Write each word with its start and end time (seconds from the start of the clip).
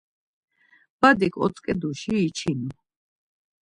Badik 0.99 1.33
otzǩeduis 1.45 2.01
içinu. 2.27 2.69